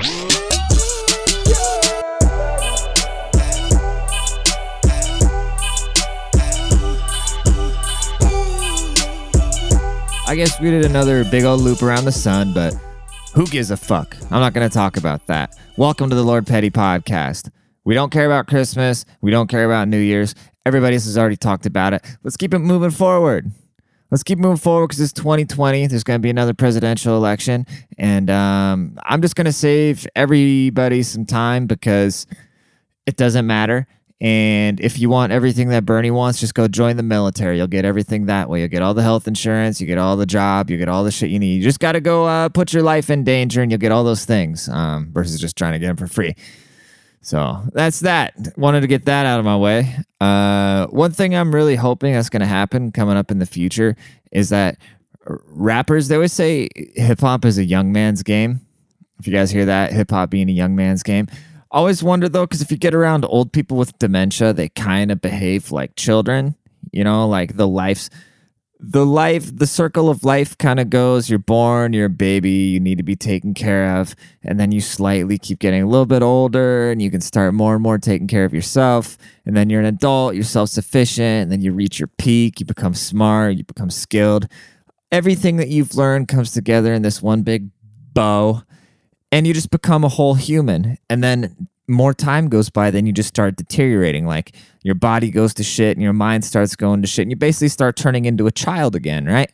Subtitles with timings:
[0.00, 0.02] I
[10.36, 12.74] guess we did another big old loop around the sun, but
[13.34, 14.16] who gives a fuck?
[14.30, 15.56] I'm not going to talk about that.
[15.76, 17.50] Welcome to the Lord Petty podcast.
[17.84, 19.04] We don't care about Christmas.
[19.20, 20.36] We don't care about New Year's.
[20.64, 22.04] Everybody else has already talked about it.
[22.22, 23.50] Let's keep it moving forward.
[24.10, 25.86] Let's keep moving forward because it's 2020.
[25.86, 27.66] There's going to be another presidential election.
[27.98, 32.26] And um, I'm just going to save everybody some time because
[33.06, 33.86] it doesn't matter.
[34.20, 37.58] And if you want everything that Bernie wants, just go join the military.
[37.58, 38.60] You'll get everything that way.
[38.60, 41.12] You'll get all the health insurance, you get all the job, you get all the
[41.12, 41.56] shit you need.
[41.56, 44.02] You just got to go uh, put your life in danger and you'll get all
[44.02, 46.34] those things um, versus just trying to get them for free.
[47.28, 48.32] So that's that.
[48.56, 49.94] Wanted to get that out of my way.
[50.18, 53.96] Uh, one thing I'm really hoping that's going to happen coming up in the future
[54.32, 54.78] is that
[55.26, 58.62] rappers, they always say hip hop is a young man's game.
[59.18, 61.26] If you guys hear that, hip hop being a young man's game.
[61.70, 65.20] Always wonder though, because if you get around old people with dementia, they kind of
[65.20, 66.54] behave like children.
[66.92, 68.08] You know, like the life's
[68.80, 71.28] the life, the circle of life kind of goes.
[71.28, 74.80] You're born, you're a baby, you need to be taken care of, and then you
[74.80, 78.28] slightly keep getting a little bit older, and you can start more and more taking
[78.28, 79.18] care of yourself.
[79.44, 82.66] And then you're an adult, you're self sufficient, and then you reach your peak, you
[82.66, 84.46] become smart, you become skilled.
[85.10, 87.70] Everything that you've learned comes together in this one big
[88.12, 88.62] bow
[89.30, 93.12] and you just become a whole human and then more time goes by then you
[93.12, 94.26] just start deteriorating.
[94.26, 97.36] Like your body goes to shit and your mind starts going to shit and you
[97.36, 99.50] basically start turning into a child again right?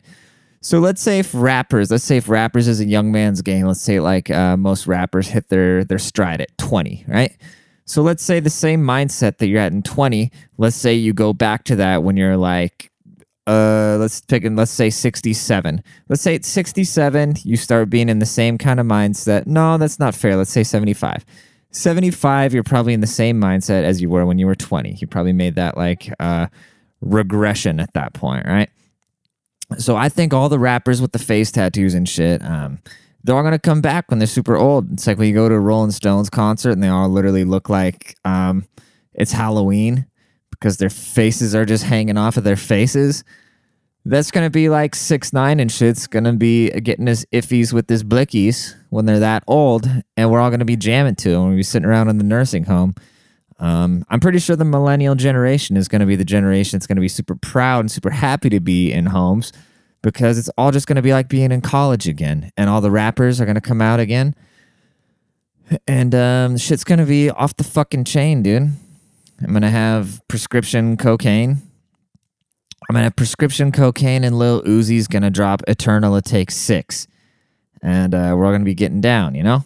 [0.61, 3.81] So let's say if rappers let's say if rappers is a young man's game let's
[3.81, 7.35] say like uh, most rappers hit their their stride at 20 right?
[7.85, 11.33] So let's say the same mindset that you're at in 20 let's say you go
[11.33, 12.91] back to that when you're like
[13.47, 18.17] uh let's pick and let's say 67 let's say it's 67 you start being in
[18.17, 19.45] the same kind of mindset.
[19.45, 20.35] No that's not fair.
[20.35, 21.23] Let's say 75
[21.75, 25.07] 75 you're probably in the same mindset as you were when you were 20 you
[25.07, 26.47] probably made that like uh
[27.01, 28.69] regression at that point right?
[29.77, 32.79] So i think all the rappers with the face tattoos and shit um
[33.25, 34.91] they're all gonna come back when they're super old.
[34.93, 37.69] It's like when you go to a rolling stones concert and they all literally look
[37.69, 38.65] like um
[39.13, 40.05] it's halloween
[40.51, 43.23] because their faces are just hanging off of their faces.
[44.07, 48.03] That's gonna be like six nine and shit's gonna be getting his iffies with his
[48.03, 51.47] blickies when they're that old, and we're all gonna be jamming to them.
[51.47, 52.93] We'll be sitting around in the nursing home.
[53.57, 57.07] Um, I'm pretty sure the millennial generation is gonna be the generation that's gonna be
[57.07, 59.51] super proud and super happy to be in homes
[60.03, 63.41] because it's all just gonna be like being in college again, and all the rappers
[63.41, 64.35] are gonna come out again,
[65.87, 68.71] and um, shit's gonna be off the fucking chain, dude.
[69.41, 71.63] I'm gonna have prescription cocaine.
[72.89, 76.15] I'm gonna have prescription cocaine, and Lil Uzi's gonna drop Eternal.
[76.15, 77.07] It takes six,
[77.81, 79.63] and uh, we're all gonna be getting down, you know.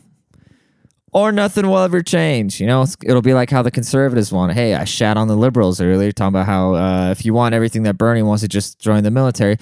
[1.11, 2.85] Or nothing will ever change, you know.
[3.03, 4.53] It'll be like how the conservatives want.
[4.53, 7.83] Hey, I shat on the liberals earlier, talking about how uh, if you want everything
[7.83, 9.57] that Bernie wants to just join the military.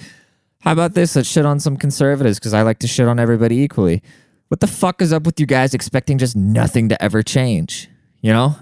[0.60, 1.16] How about this?
[1.16, 4.02] Let's shit on some conservatives because I like to shit on everybody equally.
[4.48, 7.88] What the fuck is up with you guys expecting just nothing to ever change?
[8.20, 8.56] You know?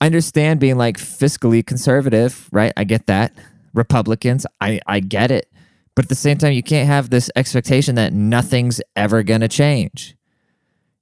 [0.00, 2.72] I understand being like fiscally conservative, right?
[2.76, 3.32] I get that.
[3.74, 5.50] Republicans, I, I get it.
[5.94, 9.48] But at the same time, you can't have this expectation that nothing's ever going to
[9.48, 10.16] change.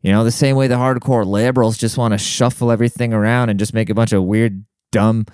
[0.02, 3.58] You know, the same way the hardcore liberals just want to shuffle everything around and
[3.58, 5.26] just make a bunch of weird, dumb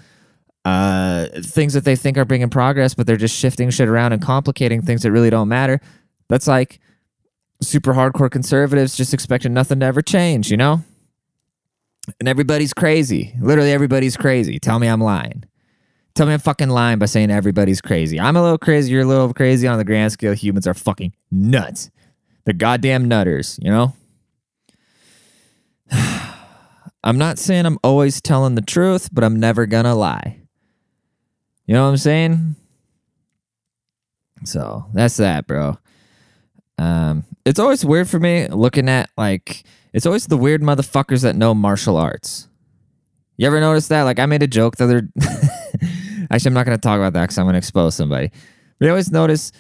[0.65, 4.21] uh, things that they think are bringing progress, but they're just shifting shit around and
[4.21, 5.81] complicating things that really don't matter.
[6.29, 6.81] That's like
[7.63, 10.83] super hardcore conservatives just expecting nothing to ever change, you know?
[12.21, 13.35] and everybody's crazy.
[13.41, 14.59] Literally, everybody's crazy.
[14.59, 15.45] Tell me I'm lying.
[16.17, 18.19] Tell me I'm fucking lying by saying everybody's crazy.
[18.19, 18.91] I'm a little crazy.
[18.91, 20.33] You're a little crazy on the grand scale.
[20.33, 21.91] Humans are fucking nuts.
[22.47, 23.95] They're goddamn nutters, you know?
[27.05, 30.41] I'm not saying I'm always telling the truth, but I'm never gonna lie.
[31.67, 32.57] You know what I'm saying?
[34.45, 35.77] So that's that, bro.
[36.79, 41.37] Um, it's always weird for me looking at like it's always the weird motherfuckers that
[41.37, 42.49] know martial arts.
[43.37, 44.05] You ever notice that?
[44.05, 45.09] Like I made a joke the other.
[46.31, 48.31] Actually, I'm not gonna talk about that because I'm gonna expose somebody.
[48.81, 49.53] I always notice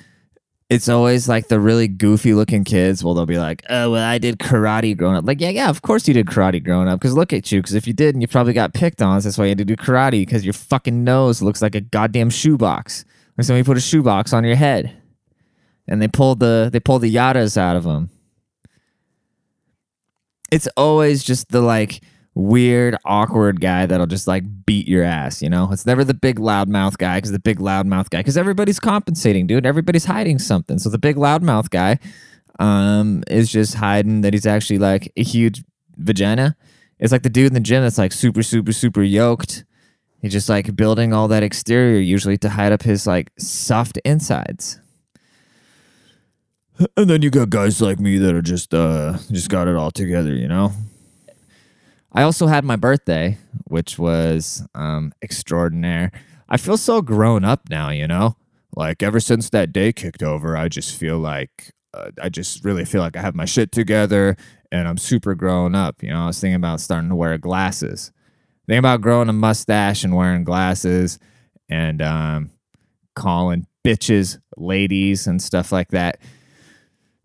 [0.68, 3.04] it's always like the really goofy looking kids.
[3.04, 5.82] Well, they'll be like, "Oh, well, I did karate growing up." Like, yeah, yeah, of
[5.82, 6.98] course you did karate growing up.
[6.98, 7.60] Because look at you.
[7.60, 9.20] Because if you didn't, you probably got picked on.
[9.20, 10.22] So that's why you had to do karate.
[10.22, 13.04] Because your fucking nose looks like a goddamn shoebox.
[13.38, 14.96] Or somebody put a shoebox on your head,
[15.86, 18.10] and they pulled the they pulled the yadas out of them
[20.50, 22.00] it's always just the like
[22.36, 25.70] weird, awkward guy that'll just like beat your ass, you know?
[25.72, 29.64] It's never the big loudmouth guy because the big loudmouth guy, because everybody's compensating, dude.
[29.64, 30.78] Everybody's hiding something.
[30.78, 31.98] So the big loudmouth guy,
[32.58, 35.64] um, is just hiding that he's actually like a huge
[35.96, 36.56] vagina.
[36.98, 39.64] It's like the dude in the gym that's like super, super, super yoked.
[40.20, 44.78] He's just like building all that exterior usually to hide up his like soft insides.
[46.98, 49.90] And then you got guys like me that are just uh just got it all
[49.90, 50.72] together, you know?
[52.16, 56.10] I also had my birthday, which was um extraordinaire.
[56.48, 58.36] I feel so grown up now, you know?
[58.74, 62.86] Like ever since that day kicked over, I just feel like uh, I just really
[62.86, 64.36] feel like I have my shit together
[64.72, 66.02] and I'm super grown up.
[66.02, 68.12] You know, I was thinking about starting to wear glasses.
[68.66, 71.18] Thinking about growing a mustache and wearing glasses
[71.68, 72.50] and um,
[73.14, 76.18] calling bitches ladies and stuff like that.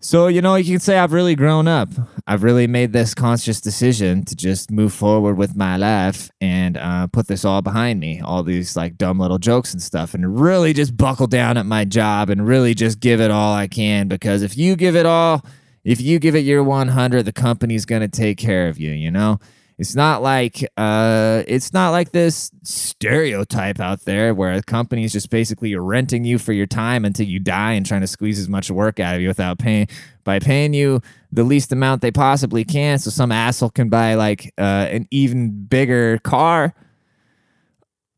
[0.04, 1.90] So, you know, you can say I've really grown up.
[2.26, 7.06] I've really made this conscious decision to just move forward with my life and uh,
[7.06, 10.74] put this all behind me, all these like dumb little jokes and stuff, and really
[10.74, 14.08] just buckle down at my job and really just give it all I can.
[14.08, 15.46] Because if you give it all,
[15.84, 19.12] if you give it your 100, the company's going to take care of you, you
[19.12, 19.40] know?
[19.82, 25.12] It's not like uh, it's not like this stereotype out there where a company is
[25.12, 28.48] just basically renting you for your time until you die and trying to squeeze as
[28.48, 29.88] much work out of you without paying
[30.24, 31.02] by paying you
[31.32, 35.66] the least amount they possibly can, so some asshole can buy like uh, an even
[35.66, 36.76] bigger car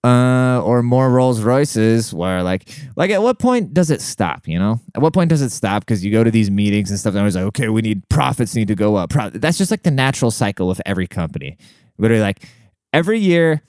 [0.03, 4.47] uh, or more Rolls Royces where like like at what point does it stop?
[4.47, 5.83] You know, at what point does it stop?
[5.83, 8.07] Because you go to these meetings and stuff, and I was like, okay, we need
[8.09, 9.13] profits need to go up.
[9.33, 11.57] That's just like the natural cycle of every company.
[11.97, 12.43] Literally, like
[12.91, 13.61] every year,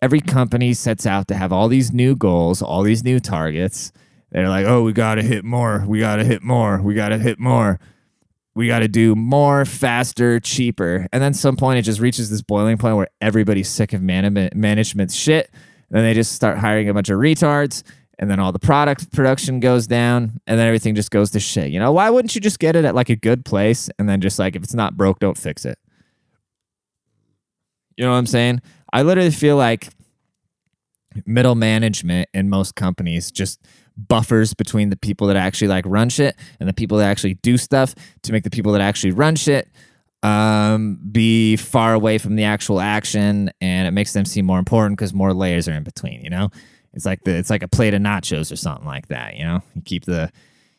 [0.00, 3.92] every company sets out to have all these new goals, all these new targets.
[4.30, 7.78] They're like, oh, we gotta hit more, we gotta hit more, we gotta hit more.
[8.58, 11.06] We got to do more, faster, cheaper.
[11.12, 14.56] And then some point it just reaches this boiling point where everybody's sick of management
[14.56, 15.48] management shit.
[15.52, 17.84] And then they just start hiring a bunch of retards
[18.18, 21.70] and then all the product production goes down and then everything just goes to shit.
[21.70, 24.20] You know, why wouldn't you just get it at like a good place and then
[24.20, 25.78] just like if it's not broke, don't fix it?
[27.96, 28.60] You know what I'm saying?
[28.92, 29.90] I literally feel like
[31.26, 33.60] middle management in most companies just
[33.98, 37.56] buffers between the people that actually like run shit and the people that actually do
[37.56, 39.68] stuff to make the people that actually run shit
[40.22, 44.96] um, be far away from the actual action and it makes them seem more important
[44.96, 46.50] because more layers are in between you know?
[46.94, 49.62] It's like the it's like a plate of nachos or something like that you know?
[49.74, 50.30] You keep the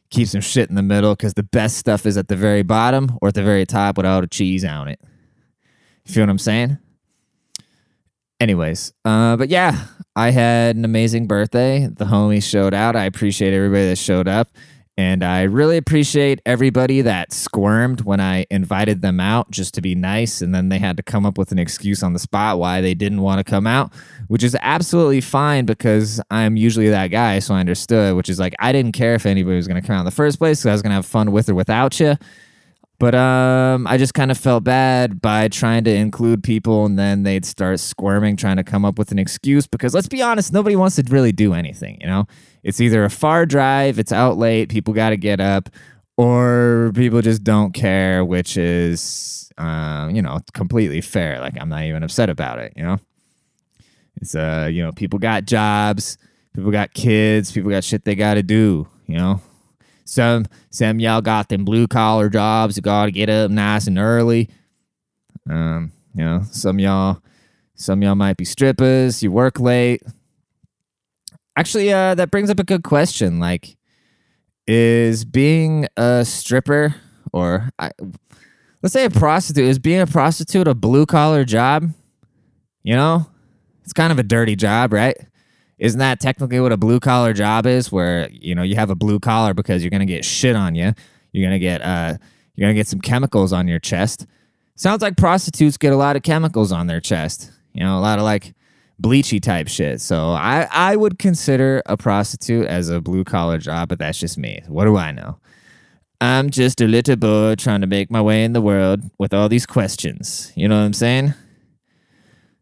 [0.10, 3.18] keep some shit in the middle because the best stuff is at the very bottom
[3.22, 5.00] or at the very top with all the cheese on it.
[6.06, 6.80] You feel what i'm saying
[8.39, 11.88] anyways uh but yeah i had an amazing birthday.
[11.88, 12.95] The homies showed out.
[12.95, 14.50] I appreciate everybody that showed up.
[14.97, 19.95] And i really appreciate everybody that squirmed when i invited them out just to be
[19.95, 20.41] nice.
[20.41, 22.94] And then they had to come up with an excuse on the spot why they
[22.94, 23.94] didn't want to come out
[24.27, 28.53] which is absolutely fine because i'm usually that guy so i understood which is like
[28.59, 30.68] i didn't care if anybody was going to come out in the first place because
[30.68, 32.15] i was going to have fun with or without you
[33.00, 37.24] but um, I just kind of felt bad by trying to include people, and then
[37.24, 39.68] they'd start squirming, trying to come up with an excuse.
[39.68, 41.98] Because let's be honest, nobody wants to really do anything.
[42.01, 42.28] You know,
[42.62, 45.69] it's either a far drive, it's out late, people got to get up,
[46.18, 51.40] or people just don't care, which is, uh, you know, completely fair.
[51.40, 52.74] Like I'm not even upset about it.
[52.75, 52.98] You know,
[54.18, 56.18] it's uh, you know, people got jobs,
[56.54, 58.90] people got kids, people got shit they got to do.
[59.07, 59.42] You know,
[60.09, 62.75] some some y'all got them blue collar jobs.
[62.75, 64.50] You got to get up nice and early.
[65.47, 67.22] Um, you know, some y'all
[67.75, 69.22] some y'all might be strippers.
[69.22, 70.01] You work late.
[71.55, 73.39] Actually, uh, that brings up a good question.
[73.39, 73.77] Like,
[74.65, 76.95] is being a stripper
[77.31, 77.91] or I,
[78.81, 81.91] let's say a prostitute is being a prostitute a blue collar job?
[82.81, 83.27] You know,
[83.84, 85.17] it's kind of a dirty job, right?
[85.79, 87.91] Isn't that technically what a blue collar job is?
[87.91, 90.93] Where you know you have a blue collar because you're gonna get shit on you.
[91.31, 92.17] You're gonna get uh,
[92.55, 94.25] you're gonna get some chemicals on your chest.
[94.75, 97.51] Sounds like prostitutes get a lot of chemicals on their chest.
[97.74, 98.53] You know, a lot of like
[99.01, 100.01] bleachy type shit.
[100.01, 104.38] So I I would consider a prostitute as a blue collar job, but that's just
[104.38, 104.62] me.
[104.67, 105.39] What do I know?
[106.21, 109.48] I'm just a little boy trying to make my way in the world with all
[109.48, 110.51] these questions.
[110.55, 111.33] You know what I'm saying?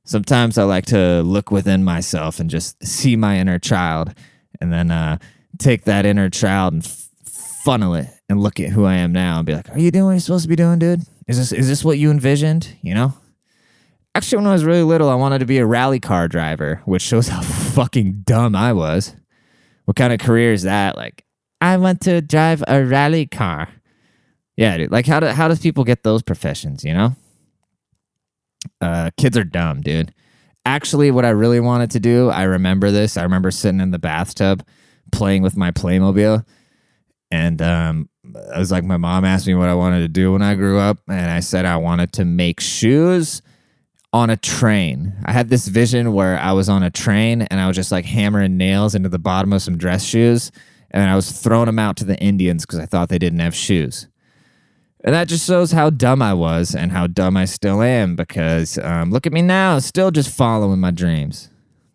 [0.08, 4.14] Sometimes I like to look within myself and just see my inner child
[4.60, 5.20] and then uh,
[5.60, 7.10] take that inner child and f-
[7.64, 10.06] funnel it and look at who I am now and be like, are you doing
[10.06, 11.02] what you're supposed to be doing, dude?
[11.28, 12.76] Is this, is this what you envisioned?
[12.82, 13.14] You know?
[14.16, 17.02] Actually, when I was really little, I wanted to be a rally car driver, which
[17.02, 17.42] shows how
[17.76, 19.14] fucking dumb I was.
[19.86, 20.96] What kind of career is that?
[20.96, 21.24] Like,
[21.62, 23.70] I want to drive a rally car.
[24.56, 24.92] Yeah, dude.
[24.92, 26.84] Like, how do how does people get those professions?
[26.84, 27.16] You know?
[28.82, 30.14] Uh, kids are dumb, dude.
[30.66, 33.18] Actually, what I really wanted to do, I remember this.
[33.18, 34.66] I remember sitting in the bathtub
[35.12, 36.46] playing with my Playmobil,
[37.32, 38.10] and um,
[38.54, 40.78] I was like, my mom asked me what I wanted to do when I grew
[40.78, 43.42] up, and I said I wanted to make shoes
[44.14, 45.14] on a train.
[45.26, 48.06] I had this vision where I was on a train and I was just like
[48.06, 50.52] hammering nails into the bottom of some dress shoes,
[50.92, 53.56] and I was throwing them out to the Indians because I thought they didn't have
[53.56, 54.08] shoes.
[55.04, 58.78] And that just shows how dumb I was and how dumb I still am because
[58.80, 61.50] um, look at me now, still just following my dreams.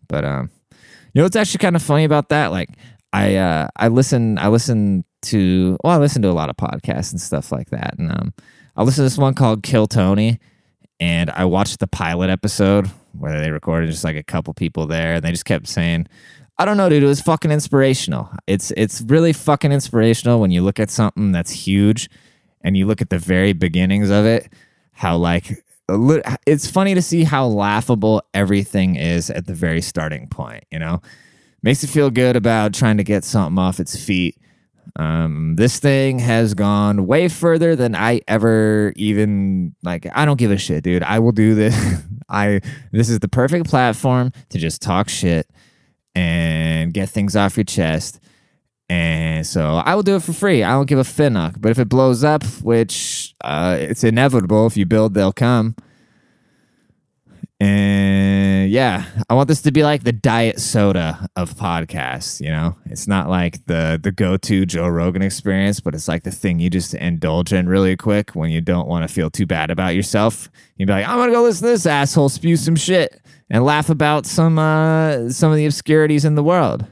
[0.07, 2.51] But um, you know what's actually kind of funny about that?
[2.51, 2.69] Like
[3.11, 7.11] I uh, I listen I listen to well I listen to a lot of podcasts
[7.11, 8.33] and stuff like that, and um,
[8.75, 10.39] I listened to this one called Kill Tony,
[10.99, 15.15] and I watched the pilot episode where they recorded just like a couple people there,
[15.15, 16.07] and they just kept saying.
[16.59, 17.01] I don't know, dude.
[17.01, 18.29] It was fucking inspirational.
[18.45, 22.11] It's it's really fucking inspirational when you look at something that's huge
[22.63, 24.51] and you look at the very beginnings of it,
[24.93, 25.63] how like
[26.45, 31.01] it's funny to see how laughable everything is at the very starting point, you know?
[31.61, 34.37] Makes you feel good about trying to get something off its feet.
[34.97, 40.05] Um, this thing has gone way further than I ever even like.
[40.13, 41.03] I don't give a shit, dude.
[41.03, 41.75] I will do this.
[42.29, 42.59] I
[42.91, 45.49] this is the perfect platform to just talk shit
[46.15, 48.19] and get things off your chest
[48.89, 50.63] and so I will do it for free.
[50.63, 51.59] I don't give a finnock.
[51.59, 55.75] But if it blows up, which uh, it's inevitable, if you build, they'll come.
[57.59, 62.41] And yeah, I want this to be like the diet soda of podcasts.
[62.41, 66.23] You know, it's not like the the go to Joe Rogan experience, but it's like
[66.23, 69.45] the thing you just indulge in really quick when you don't want to feel too
[69.45, 70.49] bad about yourself.
[70.75, 73.89] You'd be like, I'm gonna go listen to this asshole spew some shit and laugh
[73.89, 76.85] about some uh, some of the obscurities in the world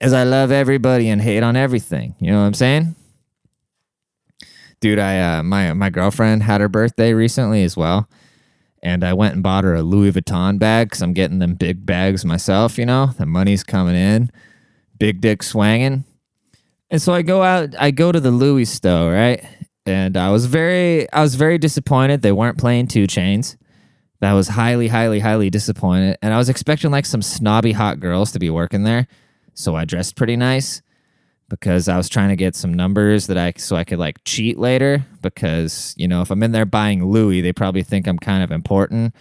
[0.00, 2.14] as I love everybody and hate on everything.
[2.20, 2.94] You know what I'm saying?
[4.80, 8.08] Dude, I uh, my my girlfriend had her birthday recently as well,
[8.82, 11.86] and I went and bought her a Louis Vuitton bag because I'm getting them big
[11.86, 12.76] bags myself.
[12.76, 14.30] You know, the money's coming in,
[14.98, 16.04] big dick swanging,
[16.90, 17.74] and so I go out.
[17.78, 19.42] I go to the Louis store, right?
[19.86, 23.56] And I was very I was very disappointed they weren't playing 2 Chainz.
[24.20, 28.32] That was highly, highly, highly disappointed, and I was expecting like some snobby hot girls
[28.32, 29.06] to be working there
[29.56, 30.82] so I dressed pretty nice
[31.48, 34.58] because I was trying to get some numbers that I so I could like cheat
[34.58, 38.42] later because you know if I'm in there buying Louis they probably think I'm kind
[38.42, 39.14] of important.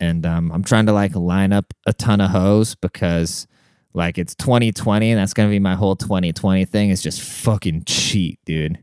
[0.00, 3.46] And um, I'm trying to like line up a ton of hoes because
[3.94, 8.40] like it's 2020 and that's gonna be my whole 2020 thing is just fucking cheat
[8.44, 8.82] dude.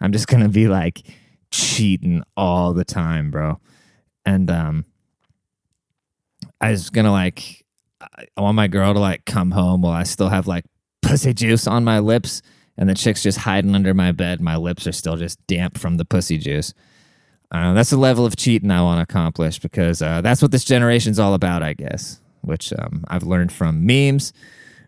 [0.00, 1.02] I'm just gonna be like
[1.50, 3.58] cheating all the time bro.
[4.24, 4.84] And um
[6.60, 7.65] I was gonna like
[8.00, 10.64] I want my girl to like come home while I still have like
[11.02, 12.42] pussy juice on my lips
[12.76, 14.40] and the chick's just hiding under my bed.
[14.40, 16.74] My lips are still just damp from the pussy juice.
[17.50, 20.64] Uh, that's the level of cheating I want to accomplish because uh, that's what this
[20.64, 24.32] generation's all about, I guess, which um, I've learned from memes,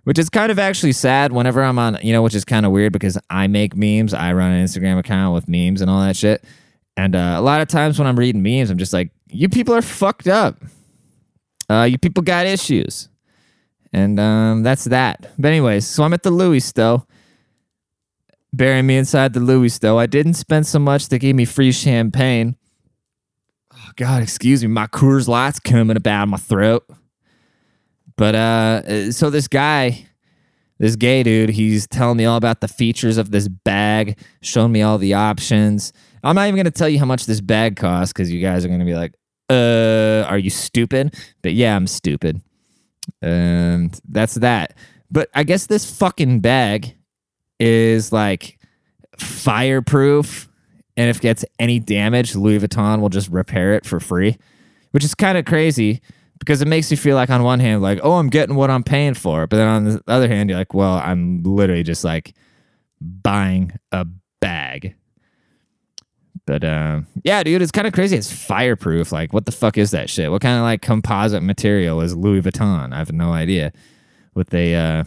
[0.05, 2.73] which is kind of actually sad whenever I'm on, you know, which is kind of
[2.73, 4.13] weird because I make memes.
[4.13, 6.45] I run an Instagram account with memes and all that shit.
[6.97, 9.75] And uh, a lot of times when I'm reading memes, I'm just like, you people
[9.75, 10.57] are fucked up.
[11.69, 13.09] Uh, you people got issues.
[13.93, 15.31] And um, that's that.
[15.39, 17.07] But, anyways, so I'm at the Louis Stowe.
[18.53, 19.99] Burying me inside the Louis Stowe.
[19.99, 21.09] I didn't spend so much.
[21.09, 22.57] They gave me free champagne.
[23.75, 24.69] Oh, God, excuse me.
[24.69, 26.89] My Coors Light's coming about my throat.
[28.17, 30.07] But uh, so this guy,
[30.79, 34.83] this gay dude, he's telling me all about the features of this bag, showing me
[34.83, 35.93] all the options.
[36.25, 38.65] I'm not even going to tell you how much this bag costs because you guys
[38.65, 39.15] are going to be like,
[39.51, 41.15] uh, are you stupid?
[41.43, 42.41] But yeah, I'm stupid.
[43.23, 44.75] And that's that.
[45.11, 46.95] But I guess this fucking bag
[47.59, 48.59] is like
[49.17, 50.49] fireproof.
[50.97, 54.37] And if it gets any damage, Louis Vuitton will just repair it for free,
[54.91, 56.01] which is kind of crazy
[56.39, 58.85] because it makes you feel like, on one hand, like, oh, I'm getting what I'm
[58.85, 59.47] paying for.
[59.47, 62.35] But then on the other hand, you're like, well, I'm literally just like
[63.01, 64.07] buying a
[64.41, 64.95] bag
[66.49, 68.17] but uh, yeah, dude, it's kind of crazy.
[68.17, 69.13] It's fireproof.
[69.13, 70.31] Like, what the fuck is that shit?
[70.31, 72.95] What kind of like composite material is Louis Vuitton?
[72.95, 73.71] I have no idea.
[74.35, 75.05] With a uh,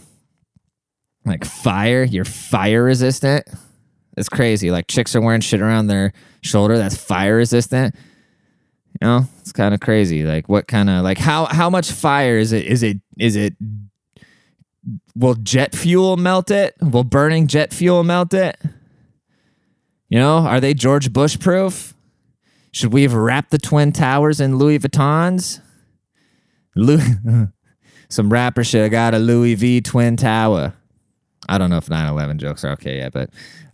[1.26, 3.48] like fire, you're fire resistant.
[4.18, 4.70] It's crazy.
[4.70, 7.96] Like chicks are wearing shit around their shoulder that's fire resistant.
[9.02, 10.24] You know, it's kind of crazy.
[10.24, 12.68] Like, what kind of like how how much fire is it?
[12.68, 13.56] Is it is it?
[15.16, 16.76] Will jet fuel melt it?
[16.82, 18.58] Will burning jet fuel melt it?
[20.12, 21.94] You know, are they George Bush proof?
[22.74, 25.62] Should we have wrapped the Twin Towers in Louis Vuittons?
[26.76, 27.02] Louis,
[28.10, 30.74] some rapper should have got a Louis V Twin Tower.
[31.48, 33.30] I don't know if 9 11 jokes are okay yet, but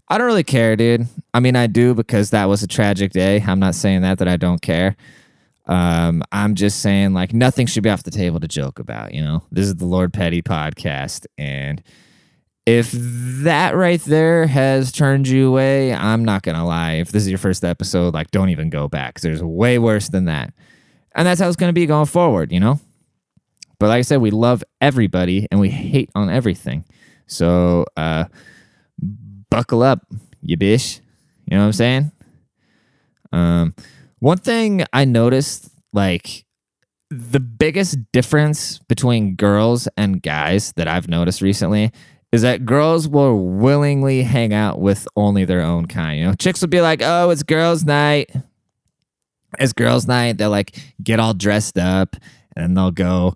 [0.10, 1.08] I don't really care, dude.
[1.34, 3.44] I mean, I do because that was a tragic day.
[3.46, 4.96] I'm not saying that, that I don't care.
[5.66, 9.24] Um, I'm just saying, like, nothing should be off the table to joke about, you
[9.24, 9.44] know?
[9.52, 11.82] This is the Lord Petty podcast, and
[12.68, 16.96] if that right there has turned you away, I'm not gonna lie.
[16.96, 19.22] If this is your first episode, like don't even go back.
[19.22, 20.54] there's way worse than that.
[21.16, 22.82] And that's how it's gonna be going forward, you know?
[23.80, 26.84] But like I said, we love everybody and we hate on everything.
[27.26, 28.26] So uh
[29.50, 30.06] buckle up,
[30.42, 31.00] you bish.
[31.46, 32.12] You know what I'm saying?
[33.32, 33.76] Um
[34.20, 36.44] one thing I noticed, like
[37.10, 41.94] the biggest difference between girls and guys that I've noticed recently
[42.32, 46.20] is that girls will willingly hang out with only their own kind.
[46.20, 48.32] You know, chicks will be like, "Oh, it's girls' night."
[49.60, 50.38] It's girls' night.
[50.38, 52.16] They'll like get all dressed up
[52.56, 53.36] and they'll go,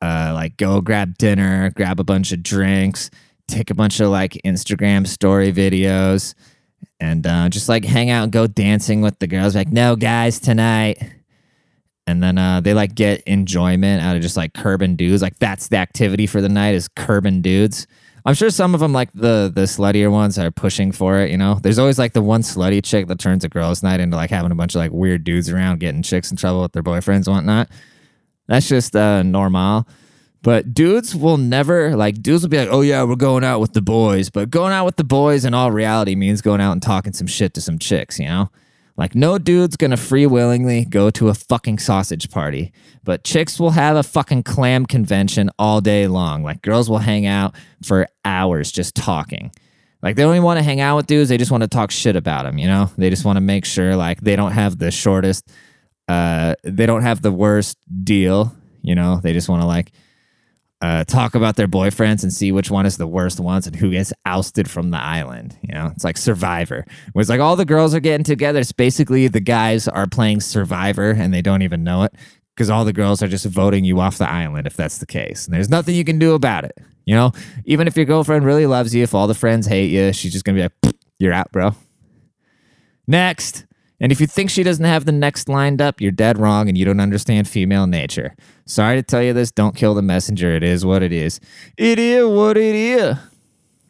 [0.00, 3.10] uh, like go grab dinner, grab a bunch of drinks,
[3.48, 6.34] take a bunch of like Instagram story videos,
[7.00, 9.54] and uh, just like hang out and go dancing with the girls.
[9.54, 11.02] Like, no guys tonight.
[12.06, 15.22] And then uh, they like get enjoyment out of just like curbing dudes.
[15.22, 17.86] Like that's the activity for the night is curbing dudes.
[18.24, 21.30] I'm sure some of them, like the the sluttier ones, are pushing for it.
[21.30, 24.16] You know, there's always like the one slutty chick that turns a girls' night into
[24.16, 26.82] like having a bunch of like weird dudes around, getting chicks in trouble with their
[26.82, 27.68] boyfriends and whatnot.
[28.46, 29.86] That's just uh, normal.
[30.42, 33.72] But dudes will never like dudes will be like, oh yeah, we're going out with
[33.72, 34.30] the boys.
[34.30, 37.26] But going out with the boys in all reality means going out and talking some
[37.26, 38.18] shit to some chicks.
[38.18, 38.50] You know.
[38.96, 42.72] Like, no dude's gonna free willingly go to a fucking sausage party,
[43.04, 46.42] but chicks will have a fucking clam convention all day long.
[46.42, 49.50] Like, girls will hang out for hours just talking.
[50.02, 51.90] Like, they don't even want to hang out with dudes, they just want to talk
[51.90, 52.90] shit about them, you know?
[52.98, 55.48] They just want to make sure, like, they don't have the shortest,
[56.08, 59.20] uh, they don't have the worst deal, you know?
[59.22, 59.92] They just want to, like,
[60.82, 63.92] uh, talk about their boyfriends and see which one is the worst ones and who
[63.92, 65.56] gets ousted from the island.
[65.62, 66.84] You know, it's like Survivor.
[67.12, 68.58] Where it's like all the girls are getting together.
[68.58, 72.12] It's basically the guys are playing Survivor and they don't even know it
[72.54, 75.46] because all the girls are just voting you off the island if that's the case.
[75.46, 76.76] And there's nothing you can do about it.
[77.04, 77.32] You know,
[77.64, 80.44] even if your girlfriend really loves you, if all the friends hate you, she's just
[80.44, 81.74] gonna be like, "You're out, bro."
[83.06, 83.66] Next.
[84.02, 86.76] And if you think she doesn't have the next lined up, you're dead wrong and
[86.76, 88.34] you don't understand female nature.
[88.66, 90.50] Sorry to tell you this, don't kill the messenger.
[90.50, 91.38] It is what it is.
[91.76, 93.16] It is what it is.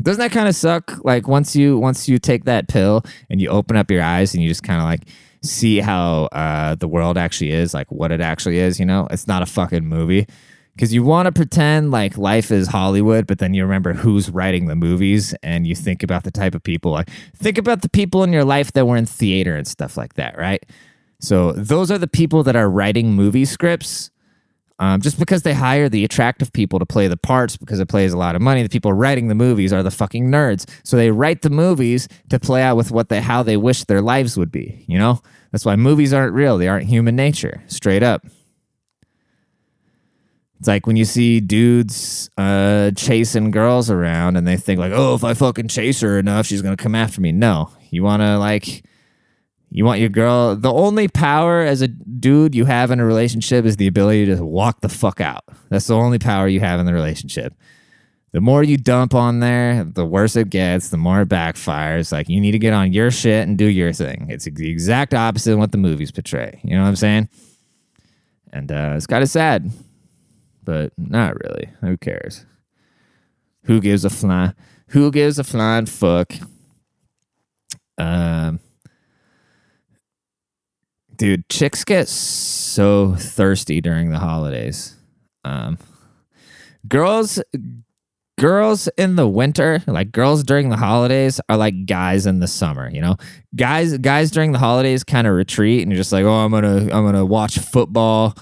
[0.02, 1.02] Doesn't that kind of suck?
[1.02, 4.42] Like once you once you take that pill and you open up your eyes and
[4.42, 5.08] you just kind of like
[5.42, 8.78] see how uh, the world actually is, like what it actually is.
[8.78, 10.26] You know, it's not a fucking movie
[10.74, 14.66] because you want to pretend like life is Hollywood, but then you remember who's writing
[14.66, 16.92] the movies and you think about the type of people.
[16.92, 20.14] Like, think about the people in your life that were in theater and stuff like
[20.14, 20.64] that, right?
[21.20, 24.10] So, those are the people that are writing movie scripts.
[24.78, 28.12] Um, just because they hire the attractive people to play the parts because it plays
[28.12, 30.68] a lot of money, the people writing the movies are the fucking nerds.
[30.82, 34.00] So they write the movies to play out with what they how they wish their
[34.00, 34.84] lives would be.
[34.88, 35.20] You know,
[35.52, 36.58] that's why movies aren't real.
[36.58, 37.62] They aren't human nature.
[37.68, 38.26] Straight up.
[40.62, 45.16] It's like when you see dudes uh, chasing girls around and they think like, oh,
[45.16, 47.32] if I fucking chase her enough, she's gonna come after me.
[47.32, 48.84] No, you want to like,
[49.70, 50.54] you want your girl.
[50.54, 54.44] The only power as a dude you have in a relationship is the ability to
[54.44, 55.42] walk the fuck out.
[55.68, 57.54] That's the only power you have in the relationship.
[58.30, 60.90] The more you dump on there, the worse it gets.
[60.90, 62.12] The more it backfires.
[62.12, 64.28] Like you need to get on your shit and do your thing.
[64.30, 66.60] It's the exact opposite of what the movies portray.
[66.62, 67.28] You know what I'm saying?
[68.52, 69.68] And uh, it's kind of sad
[70.62, 71.70] but not really.
[71.80, 72.46] Who cares?
[73.64, 74.54] Who gives a fly?
[74.88, 76.32] Who gives a flying fuck?
[77.98, 78.60] Um,
[81.16, 84.96] dude, chicks get so thirsty during the holidays.
[85.44, 85.78] Um,
[86.88, 87.40] girls,
[88.38, 92.90] girls in the winter, like girls during the holidays, are like guys in the summer.
[92.90, 93.16] You know,
[93.54, 96.82] guys, guys during the holidays kind of retreat and you're just like, oh, I'm gonna,
[96.82, 98.36] I'm gonna watch football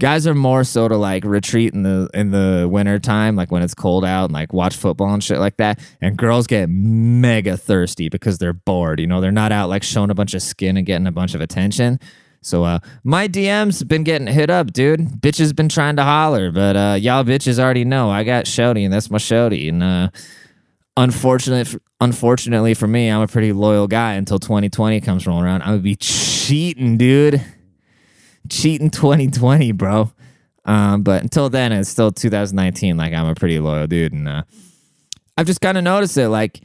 [0.00, 3.62] guys are more so to like retreat in the in the winter time like when
[3.62, 7.56] it's cold out and like watch football and shit like that and girls get mega
[7.56, 10.76] thirsty because they're bored you know they're not out like showing a bunch of skin
[10.76, 12.00] and getting a bunch of attention
[12.42, 15.00] so uh my DM's been getting hit up, dude.
[15.20, 18.92] Bitches been trying to holler, but uh y'all bitches already know I got Shody and
[18.92, 19.68] that's my Shody.
[19.68, 20.08] And uh
[20.96, 25.60] unfortunately unfortunately for me, I'm a pretty loyal guy until 2020 comes rolling around.
[25.60, 27.44] I'm gonna be cheating, dude
[28.50, 30.12] cheating 2020, bro.
[30.64, 32.96] Um, but until then, it's still 2019.
[32.96, 34.42] Like I'm a pretty loyal dude, and uh,
[35.36, 36.28] I've just kind of noticed it.
[36.28, 36.60] Like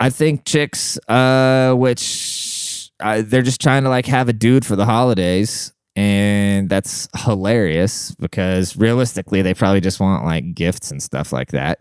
[0.00, 4.74] I think chicks, uh, which uh, they're just trying to like have a dude for
[4.74, 11.32] the holidays, and that's hilarious because realistically, they probably just want like gifts and stuff
[11.32, 11.78] like that,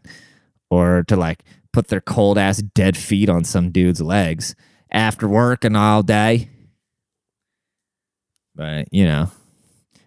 [0.69, 4.55] or to like put their cold ass dead feet on some dude's legs
[4.91, 6.49] after work and all day
[8.55, 9.29] but you know,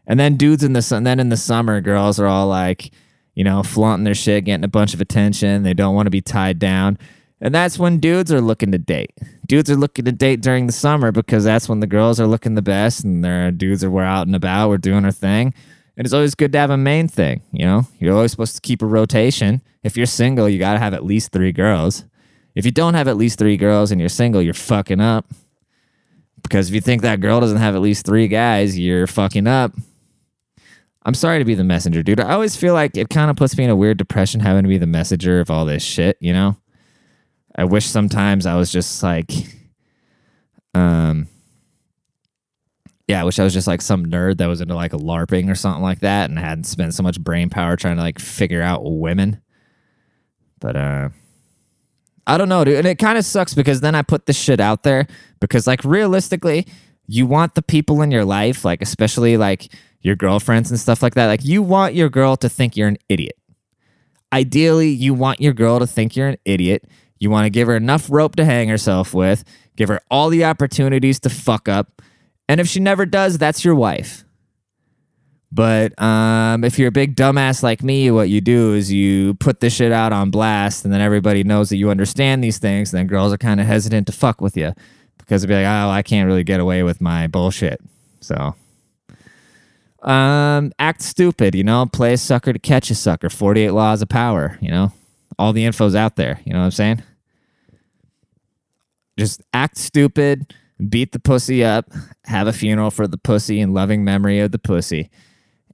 [0.06, 2.90] and then dudes in the sun, then in the summer, girls are all like,
[3.34, 5.62] you know, flaunting their shit, getting a bunch of attention.
[5.62, 6.98] They don't want to be tied down.
[7.40, 9.12] And that's when dudes are looking to date.
[9.46, 12.56] Dudes are looking to date during the summer because that's when the girls are looking
[12.56, 15.54] the best and their dudes are we're out and about, we're doing our thing.
[15.96, 17.86] And it's always good to have a main thing, you know?
[18.00, 19.62] You're always supposed to keep a rotation.
[19.84, 22.04] If you're single, you got to have at least 3 girls.
[22.56, 25.26] If you don't have at least 3 girls and you're single, you're fucking up.
[26.48, 29.72] Because if you think that girl doesn't have at least 3 guys, you're fucking up.
[31.04, 32.20] I'm sorry to be the messenger, dude.
[32.20, 34.68] I always feel like it kind of puts me in a weird depression having to
[34.68, 36.56] be the messenger of all this shit, you know?
[37.56, 39.30] I wish sometimes I was just like,
[40.74, 41.28] um,
[43.06, 45.54] yeah, I wish I was just like some nerd that was into like LARPing or
[45.54, 48.82] something like that and hadn't spent so much brain power trying to like figure out
[48.84, 49.40] women.
[50.60, 51.08] But, uh,
[52.28, 52.76] I don't know, dude.
[52.76, 55.06] And it kind of sucks because then I put this shit out there
[55.40, 56.66] because, like, realistically,
[57.06, 61.14] you want the people in your life, like, especially like your girlfriends and stuff like
[61.14, 63.36] that, like, you want your girl to think you're an idiot.
[64.32, 66.84] Ideally, you want your girl to think you're an idiot
[67.18, 69.44] you want to give her enough rope to hang herself with,
[69.76, 72.02] give her all the opportunities to fuck up.
[72.48, 74.24] And if she never does, that's your wife.
[75.50, 79.60] But um, if you're a big dumbass like me, what you do is you put
[79.60, 82.92] this shit out on blast, and then everybody knows that you understand these things.
[82.92, 84.74] And then girls are kind of hesitant to fuck with you
[85.16, 87.80] because they'll be like, "Oh, I can't really get away with my bullshit."
[88.20, 88.54] So,
[90.02, 91.86] um, act stupid, you know.
[91.86, 93.30] Play a sucker to catch a sucker.
[93.30, 94.92] Forty-eight laws of power, you know.
[95.38, 96.40] All the info's out there.
[96.44, 97.02] You know what I'm saying?
[99.18, 100.54] just act stupid,
[100.88, 101.90] beat the pussy up,
[102.24, 105.10] have a funeral for the pussy in loving memory of the pussy.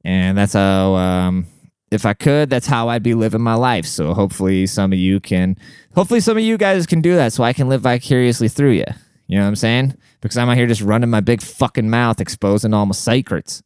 [0.05, 1.47] And that's how, um,
[1.91, 3.87] if I could, that's how I'd be living my life.
[3.87, 5.57] So hopefully some of you can,
[5.95, 8.85] hopefully some of you guys can do that so I can live vicariously through you.
[9.27, 9.97] You know what I'm saying?
[10.21, 13.63] Because I'm out here just running my big fucking mouth, exposing all my secrets.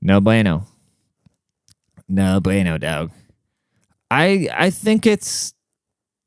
[0.00, 0.66] No bueno.
[2.08, 3.10] No bueno, dog.
[4.10, 5.54] I I think it's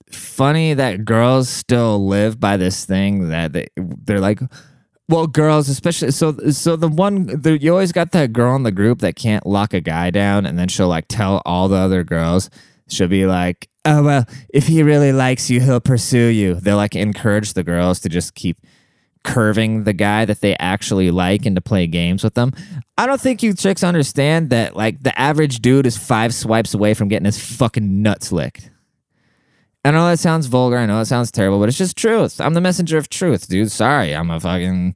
[0.10, 4.40] funny that girls still live by this thing that they they're like
[5.10, 8.72] well girls especially so so the one the, you always got that girl in the
[8.72, 12.04] group that can't lock a guy down and then she'll like tell all the other
[12.04, 12.50] girls
[12.88, 16.96] she'll be like oh well if he really likes you he'll pursue you they'll like
[16.96, 18.58] encourage the girls to just keep
[19.26, 22.54] curving the guy that they actually like and to play games with them.
[22.98, 26.94] I don't think you chicks understand that like the average dude is five swipes away
[26.94, 28.70] from getting his fucking nuts licked.
[29.86, 30.80] I know that sounds vulgar.
[30.80, 32.42] I know that sounds terrible, but it's just truth.
[32.42, 33.72] I'm the messenger of truth, dude.
[33.72, 34.96] Sorry, I'm a fucking.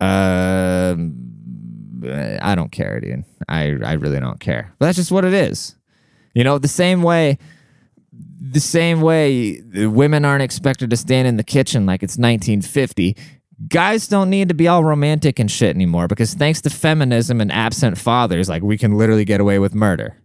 [0.00, 0.96] Uh,
[2.42, 3.24] I don't care, dude.
[3.48, 4.74] I I really don't care.
[4.80, 5.76] But that's just what it is.
[6.34, 7.38] You know, the same way.
[8.12, 13.16] The same way women aren't expected to stand in the kitchen like it's 1950.
[13.68, 17.50] Guys don't need to be all romantic and shit anymore because thanks to feminism and
[17.52, 20.20] absent fathers, like we can literally get away with murder.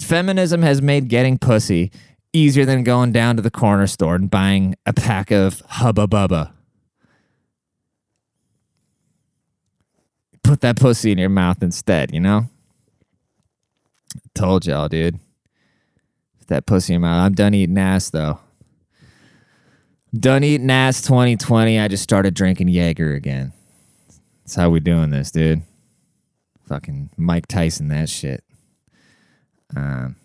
[0.00, 1.90] Feminism has made getting pussy
[2.32, 6.52] easier than going down to the corner store and buying a pack of Hubba Bubba.
[10.42, 12.48] Put that pussy in your mouth instead, you know?
[14.34, 15.18] Told y'all, dude.
[16.38, 17.26] Put that pussy in your mouth.
[17.26, 18.38] I'm done eating ass, though.
[20.14, 21.80] Done eating ass 2020.
[21.80, 23.52] I just started drinking Jaeger again.
[24.44, 25.62] That's how we doing this, dude.
[26.68, 28.44] Fucking Mike Tyson, that shit.
[29.74, 30.16] Um,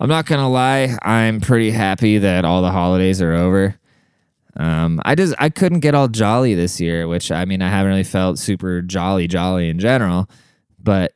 [0.00, 3.78] I'm not gonna lie, I'm pretty happy that all the holidays are over.
[4.56, 7.90] Um, I just I couldn't get all jolly this year, which I mean I haven't
[7.90, 10.28] really felt super jolly jolly in general,
[10.78, 11.12] but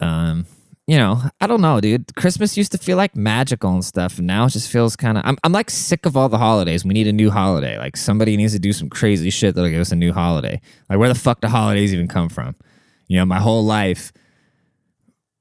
[0.00, 0.46] um,
[0.86, 2.14] you know, I don't know, dude.
[2.14, 5.24] Christmas used to feel like magical and stuff, and now it just feels kind of.
[5.26, 6.84] I'm I'm like sick of all the holidays.
[6.84, 7.78] We need a new holiday.
[7.78, 10.60] Like somebody needs to do some crazy shit that'll give us a new holiday.
[10.88, 12.54] Like where the fuck do holidays even come from?
[13.08, 14.12] You know, my whole life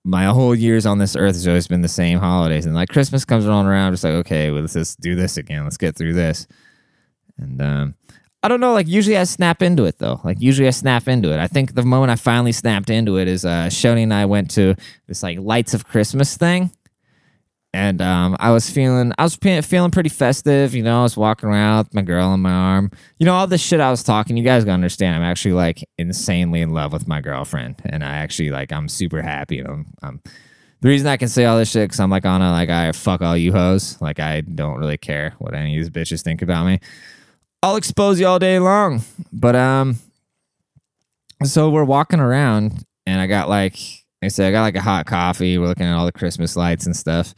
[0.06, 2.68] my whole years on this earth has always been the same holidays.
[2.68, 5.64] And like Christmas comes on around, just like, okay, well, let's just do this again.
[5.64, 6.48] Let's get through this.
[7.40, 7.96] And um,
[8.44, 10.22] I don't know, like usually I snap into it though.
[10.24, 11.40] Like usually I snap into it.
[11.40, 14.52] I think the moment I finally snapped into it is uh Shoni and I went
[14.52, 14.76] to
[15.08, 16.72] this like lights of Christmas thing
[17.76, 20.74] and um, I was feeling I was feeling pretty festive.
[20.74, 22.90] You know, I was walking around with my girl on my arm.
[23.20, 24.38] You know, all this shit I was talking.
[24.38, 25.14] You guys gotta understand.
[25.14, 29.22] I'm actually like insanely in love with my girlfriend, and I actually like I'm super
[29.22, 29.58] happy.
[29.58, 30.22] You know, I'm,
[30.80, 32.94] the reason I can say all this shit because I'm like on a like I
[32.94, 34.02] fuck all you hoes.
[34.02, 36.80] Like I don't really care what any of these bitches think about me.
[37.62, 39.04] I'll expose you all day long.
[39.34, 39.98] But um,
[41.44, 43.78] so we're walking around, and I got like
[44.24, 45.58] I said, I got like a hot coffee.
[45.58, 47.36] We're looking at all the Christmas lights and stuff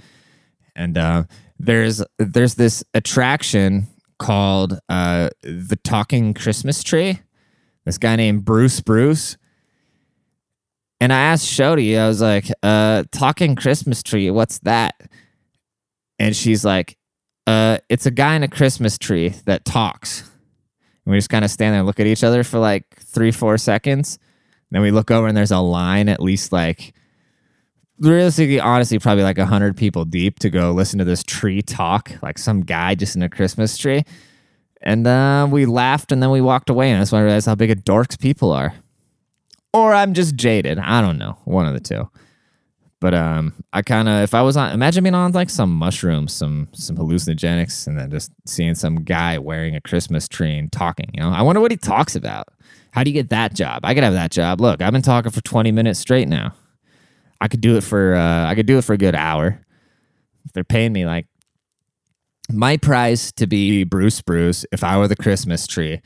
[0.78, 1.24] and uh,
[1.60, 3.88] there's there's this attraction
[4.20, 7.20] called uh, the Talking Christmas Tree.
[7.84, 9.38] This guy named Bruce Bruce.
[11.00, 15.00] And I asked Shodi, I was like, uh, talking Christmas tree, what's that?
[16.18, 16.98] And she's like,
[17.46, 20.22] uh, it's a guy in a Christmas tree that talks.
[20.22, 23.32] And we just kind of stand there and look at each other for like three,
[23.32, 24.18] four seconds.
[24.72, 26.94] Then we look over and there's a line at least like
[28.00, 32.12] realistically, honestly, probably like a hundred people deep to go listen to this tree talk,
[32.22, 34.04] like some guy just in a Christmas tree.
[34.82, 37.56] And uh, we laughed and then we walked away, and that's when I realized how
[37.56, 38.76] big of dorks people are.
[39.74, 40.80] Or I'm just jaded.
[40.80, 41.38] I don't know.
[41.46, 42.10] One of the two.
[43.00, 46.34] But um, I kind of if I was on, imagine being on like some mushrooms,
[46.34, 51.10] some some hallucinogenics, and then just seeing some guy wearing a Christmas tree and talking.
[51.14, 52.48] You know, I wonder what he talks about.
[52.92, 53.82] How do you get that job?
[53.84, 54.60] I could have that job.
[54.62, 56.56] Look, I've been talking for 20 minutes straight now.
[57.40, 59.60] I could do it for uh, I could do it for a good hour.
[60.46, 61.28] If they're paying me like
[62.50, 66.02] my price to be Bruce Bruce, if I were the Christmas tree,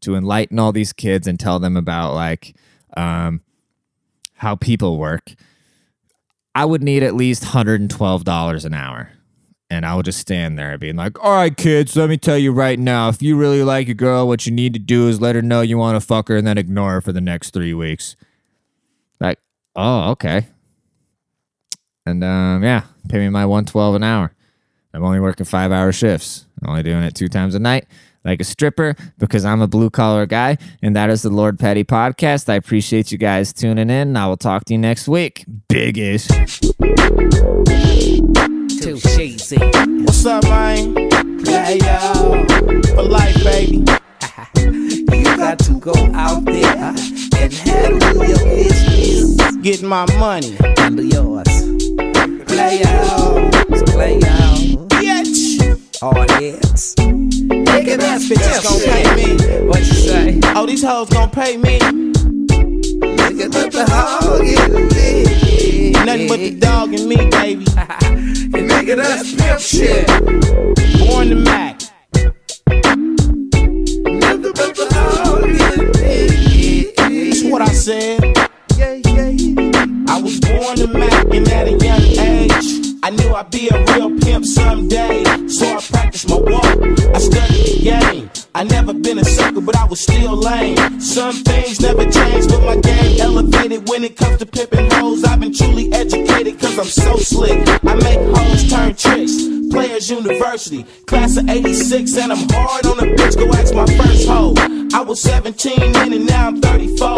[0.00, 2.56] to enlighten all these kids and tell them about like
[2.96, 3.42] um,
[4.34, 5.34] how people work
[6.54, 9.10] I would need at least $112 an hour.
[9.70, 12.52] And I would just stand there being like, all right, kids, let me tell you
[12.52, 13.08] right now.
[13.08, 15.62] If you really like a girl, what you need to do is let her know
[15.62, 18.14] you want to fuck her and then ignore her for the next three weeks.
[19.18, 19.40] Like,
[19.74, 20.46] oh, okay.
[22.06, 24.32] And um, yeah, pay me my 112 an hour.
[24.92, 26.46] I'm only working five hour shifts.
[26.62, 27.86] I'm only doing it two times a night
[28.24, 30.56] like a stripper because I'm a blue collar guy.
[30.82, 32.48] And that is the Lord Petty podcast.
[32.48, 34.16] I appreciate you guys tuning in.
[34.16, 35.44] I will talk to you next week.
[35.68, 36.28] Biggish.
[38.80, 39.58] Too cheesy.
[39.58, 40.94] What's up, man?
[41.44, 42.44] Play yo.
[42.94, 43.84] For life, baby.
[45.14, 46.94] You got to go out there
[47.36, 49.56] and handle your business.
[49.56, 50.56] Getting my money.
[50.76, 51.53] Handle yours.
[52.74, 53.50] Play yo.
[53.86, 54.86] Play yo.
[54.88, 56.02] Bitch.
[56.02, 56.94] Audience.
[56.96, 59.66] Nigga, that's Bitches gon' pay me.
[59.68, 60.40] What you say?
[60.56, 61.78] Oh, these hoes gon' pay me.
[61.78, 65.92] Nigga, but the hog in me.
[66.04, 67.64] Nothing but the dog and me, baby.
[68.50, 70.08] Nigga, that's pimp shit.
[70.98, 71.80] Born to Mac.
[74.04, 76.92] Nothing but the hog in me.
[76.96, 78.33] That's what I said.
[83.04, 85.24] I knew I'd be a real pimp someday.
[85.46, 86.64] So I practiced my walk.
[86.64, 88.30] I studied the game.
[88.54, 90.78] I never been a sucker, but I was still lame.
[91.02, 95.22] Some things never change, but my game elevated when it comes to pimping hoes.
[95.22, 97.68] I've been truly educated cause I'm so slick.
[97.84, 99.36] I make hoes turn tricks.
[99.70, 103.36] Players University, class of 86, and I'm hard on a bitch.
[103.36, 104.54] Go ask my first hoe.
[104.94, 107.08] I was 17 then and now I'm 34.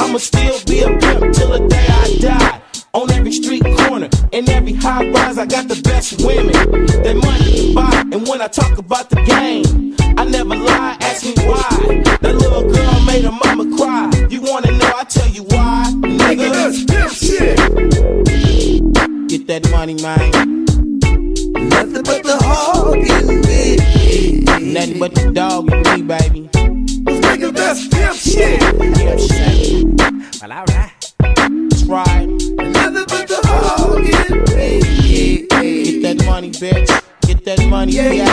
[0.00, 2.62] I'ma still be a pimp till the day I die.
[2.96, 6.54] On every street corner, in every high rise, I got the best women.
[7.02, 10.96] That money can buy, and when I talk about the game, I never lie.
[11.02, 11.68] Ask me why.
[12.22, 14.10] That little girl made her mama cry.
[14.30, 14.92] You wanna know?
[14.96, 16.72] I tell you why, nigga.
[17.12, 17.58] Shit.
[19.28, 20.64] Get that money, man.
[21.68, 24.72] Nothing but the hog in me.
[24.72, 26.48] Nothing but the dog and me, baby.
[27.04, 28.62] Nigga, that's pimp shit.
[29.20, 29.45] Shit.
[37.96, 38.25] Yeah.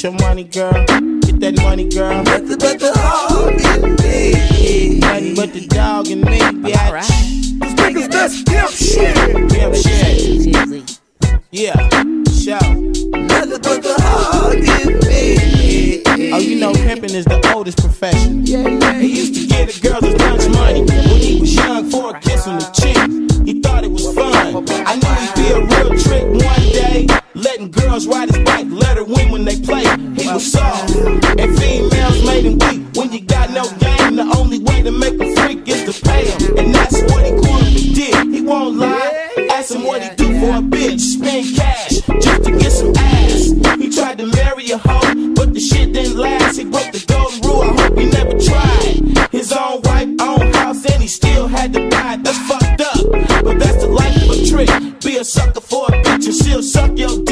[0.00, 0.72] Get your money, girl.
[0.72, 2.22] Get that money, girl.
[2.22, 4.98] Nothing but the hog in me.
[4.98, 7.60] Nothing but the dog and me, bitch.
[7.76, 9.14] Niggas, that's pimp shit.
[9.50, 11.00] Pimp shit.
[11.50, 11.76] Yeah,
[12.32, 12.72] show.
[13.12, 16.02] Nothing but the hog in me.
[16.32, 18.46] Oh, you know, pimping is the oldest profession.
[18.46, 21.90] Yeah, yeah, He used to get a girl his lunch money when he was young
[21.90, 22.96] for a kiss on the cheek.
[23.46, 24.66] He thought it was fun.
[24.66, 27.19] I knew he'd be a real trick one day
[27.60, 29.84] letting girls ride his bike, let her win when they play.
[30.16, 32.96] He was soft, and females made him weak.
[32.96, 36.26] When you got no game, the only way to make a freak is to pay
[36.26, 36.58] him.
[36.58, 38.34] And that's what he coolly did.
[38.34, 39.28] He won't lie.
[39.52, 43.78] Ask him what he do for a bitch, spend cash just to get some ass.
[43.78, 46.56] He tried to marry a hoe, but the shit didn't last.
[46.56, 47.62] He broke the golden rule.
[47.62, 49.28] I hope he never tried.
[49.32, 52.14] His own wife, own house, and he still had to buy.
[52.14, 52.24] It.
[52.24, 55.00] That's fucked up, but that's the life of a trick.
[55.00, 57.10] Be a sucker for a bitch, and she'll suck your.
[57.24, 57.29] dick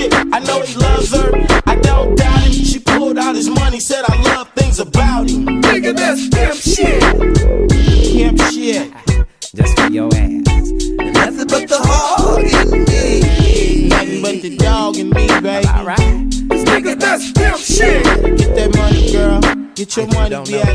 [0.59, 1.63] know he loves her.
[1.67, 2.53] I don't doubt him.
[2.53, 5.47] She pulled out his money, said I love things about him.
[5.47, 7.01] Nigga, that's damn shit.
[7.01, 8.93] Damn shit.
[9.55, 10.71] Just for your ass.
[10.99, 13.89] Nothing but the hog in me.
[13.89, 15.69] Nothing but the dog in me, baby.
[15.69, 15.99] Alright.
[15.99, 18.05] Nigga, that's damn shit.
[18.39, 19.41] Get that money, girl.
[19.75, 20.68] Get your I money, yeah.